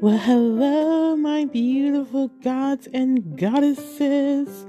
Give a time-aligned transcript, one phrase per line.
[0.00, 4.64] Well, hello, my beautiful gods and goddesses.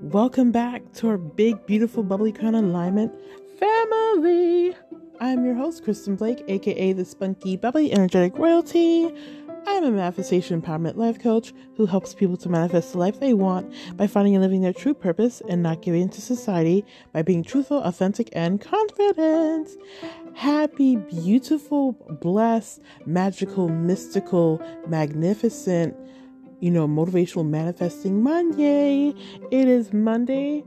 [0.00, 3.12] Welcome back to our big, beautiful, bubbly crown alignment
[3.58, 4.76] family.
[5.18, 9.12] I'm your host, Kristen Blake, aka the spunky, bubbly, energetic royalty.
[9.66, 13.72] I'm a manifestation empowerment life coach who helps people to manifest the life they want
[13.96, 17.82] by finding and living their true purpose and not giving into society by being truthful,
[17.82, 19.68] authentic, and confident.
[20.34, 25.96] Happy, beautiful, blessed, magical, mystical, magnificent,
[26.60, 29.14] you know, motivational manifesting Monday.
[29.50, 30.64] It is Monday,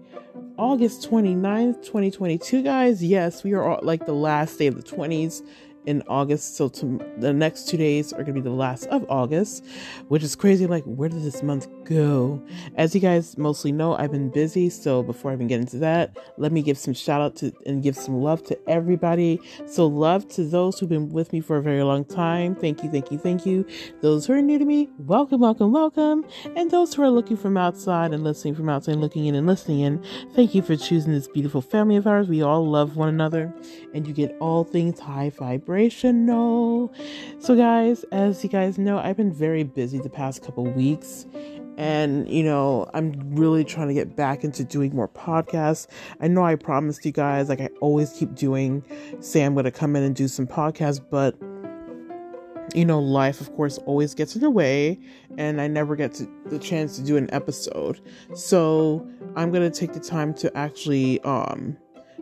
[0.58, 3.04] August 29th, 2022, guys.
[3.04, 5.42] Yes, we are all, like the last day of the 20s
[5.86, 6.56] in August.
[6.56, 9.66] So to, the next two days are going to be the last of August,
[10.08, 10.68] which is crazy.
[10.68, 12.42] Like, where did this month go?
[12.76, 14.70] As you guys mostly know, I've been busy.
[14.70, 17.84] So before I even get into that, let me give some shout out to and
[17.84, 19.40] give some love to everybody.
[19.66, 22.56] So love to those who've been with me for a very long time.
[22.56, 23.66] Thank you, thank you, thank you.
[24.02, 26.26] Those who are new to me, welcome, welcome, welcome.
[26.56, 29.82] And those who are looking from outside and listening from outside, looking in and listening
[29.82, 30.04] in,
[30.34, 32.28] thank you for choosing this beautiful family of ours.
[32.28, 33.54] We all love one another,
[33.94, 35.30] and you get all things high
[35.74, 36.94] vibrational.
[37.40, 41.26] So, guys, as you guys know, I've been very busy the past couple weeks
[41.76, 45.88] and you know i'm really trying to get back into doing more podcasts
[46.22, 48.84] i know i promised you guys like i always keep doing
[49.22, 51.36] say i'm going to come in and do some podcasts but
[52.76, 55.00] you know life of course always gets in the way
[55.40, 58.00] and i never get to, the chance to do an episode
[58.36, 59.04] so
[59.36, 61.76] i'm going to take the time to actually um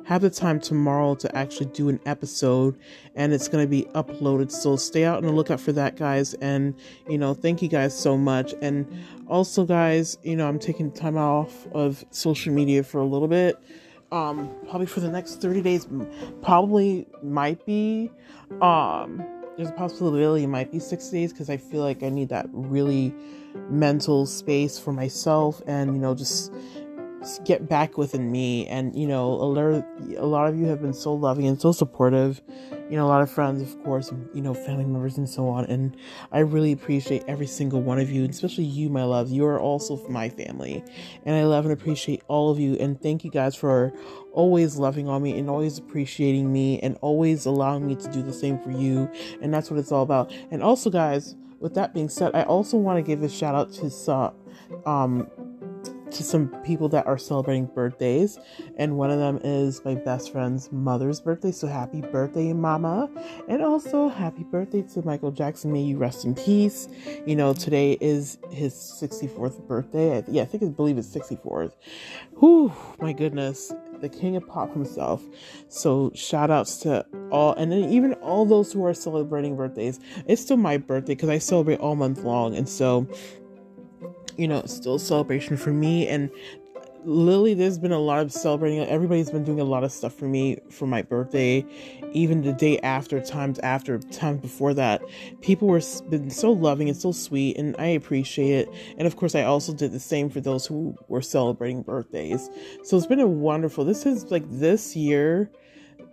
[0.06, 2.78] have the time tomorrow to actually do an episode
[3.16, 4.52] and it's going to be uploaded.
[4.52, 6.34] So stay out on the lookout for that, guys.
[6.36, 6.76] And,
[7.08, 8.54] you know, thank you guys so much.
[8.62, 8.88] And
[9.28, 13.58] also, guys, you know, I'm taking time off of social media for a little bit.
[14.12, 15.88] Um, probably for the next 30 days,
[16.42, 18.12] probably might be.
[18.62, 19.24] Um,
[19.56, 22.48] there's a possibility it might be six days because I feel like I need that
[22.52, 23.14] really
[23.70, 26.52] mental space for myself and, you know, just
[27.44, 28.68] get back within me.
[28.68, 32.42] And you know a lot, of you have been so loving and so supportive.
[32.90, 35.66] You know a lot of friends of course you know family members and so on.
[35.66, 35.96] And
[36.32, 39.30] i really appreciate every single one of you especially you my love.
[39.30, 40.84] You are also my family.
[41.26, 42.76] And i love and appreciate all of you.
[42.76, 43.94] And thank you guys for
[44.34, 48.34] always loving on me and always appreciating me and always allowing me to do the
[48.34, 49.10] same for you.
[49.42, 50.34] And that's what it's all about.
[50.52, 53.72] And also guys with that being said i also want to give a shout out
[53.72, 55.30] to uh, um
[56.12, 58.38] to some people that are celebrating birthdays,
[58.78, 61.52] and one of them is my best friend's mother's birthday.
[61.52, 63.10] So happy birthday, Mama!
[63.48, 65.72] And also happy birthday to Michael Jackson.
[65.72, 66.88] May you rest in peace.
[67.26, 70.18] You know, today is his 64th birthday.
[70.18, 71.74] I, yeah, I think I believe it's 64th.
[72.40, 73.74] Whew, my goodness.
[74.02, 75.24] The king of pop himself.
[75.68, 80.00] So shout outs to all and then even all those who are celebrating birthdays.
[80.28, 82.56] It's still my birthday because I celebrate all month long.
[82.56, 83.08] And so
[84.38, 86.08] you know, still celebration for me.
[86.08, 86.30] And
[87.04, 88.80] Lily, there's been a lot of celebrating.
[88.80, 91.66] Everybody's been doing a lot of stuff for me for my birthday,
[92.14, 95.02] even the day after, times after, times before that.
[95.42, 98.70] People were been so loving and so sweet, and I appreciate it.
[98.98, 102.50] And of course, I also did the same for those who were celebrating birthdays.
[102.84, 103.84] So it's been a wonderful.
[103.84, 105.50] This is like this year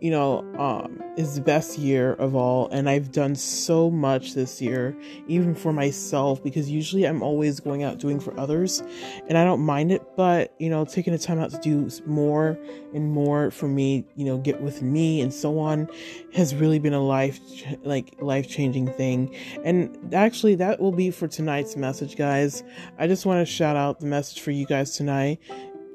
[0.00, 2.68] you know, um, is the best year of all.
[2.68, 7.82] And I've done so much this year, even for myself, because usually I'm always going
[7.82, 8.82] out doing for others
[9.28, 10.02] and I don't mind it.
[10.16, 12.58] But, you know, taking the time out to do more
[12.94, 15.88] and more for me, you know, get with me and so on
[16.34, 17.40] has really been a life,
[17.82, 19.34] like, life changing thing.
[19.64, 22.62] And actually, that will be for tonight's message, guys.
[22.98, 25.40] I just want to shout out the message for you guys tonight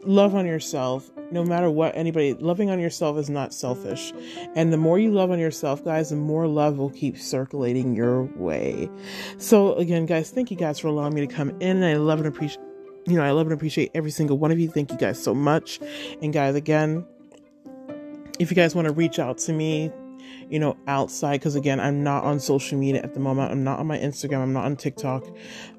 [0.06, 4.13] love on yourself no matter what anybody loving on yourself is not selfish.
[4.55, 8.23] And the more you love on yourself guys the more love will keep circulating your
[8.35, 8.89] way.
[9.38, 12.19] So again guys thank you guys for allowing me to come in and i love
[12.19, 12.61] and appreciate
[13.05, 14.69] you know i love and appreciate every single one of you.
[14.69, 15.79] Thank you guys so much.
[16.22, 17.05] And guys again
[18.39, 19.91] if you guys want to reach out to me
[20.49, 23.52] you know, outside because again, I'm not on social media at the moment.
[23.52, 24.41] I'm not on my Instagram.
[24.41, 25.25] I'm not on TikTok.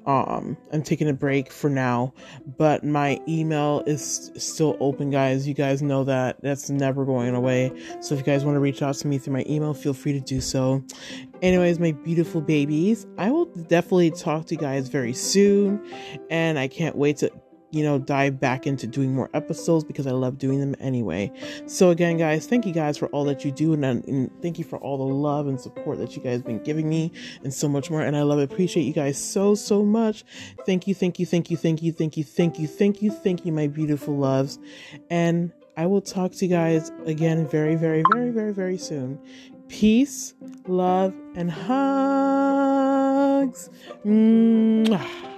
[0.05, 2.13] Um, I'm taking a break for now,
[2.57, 5.47] but my email is still open, guys.
[5.47, 7.71] You guys know that that's never going away.
[8.01, 10.13] So if you guys want to reach out to me through my email, feel free
[10.13, 10.83] to do so.
[11.41, 15.83] Anyways, my beautiful babies, I will definitely talk to you guys very soon,
[16.29, 17.31] and I can't wait to
[17.75, 21.31] you know, dive back into doing more episodes because I love doing them anyway.
[21.65, 24.57] So, again, guys, thank you guys for all that you do, and, uh, and thank
[24.57, 27.11] you for all the love and support that you guys have been giving me,
[27.43, 28.01] and so much more.
[28.01, 30.23] And I love, appreciate you guys so, so much.
[30.65, 33.45] Thank you, thank you, thank you, thank you, thank you, thank you, thank you, thank
[33.45, 34.57] you, my beautiful loves.
[35.09, 39.19] And I will talk to you guys again very, very, very, very, very soon.
[39.67, 40.33] Peace,
[40.67, 42.75] love, and hugs.
[43.45, 43.69] hugs.
[44.05, 45.34] Mwah.